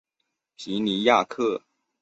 [0.55, 1.61] 皮尼亚克。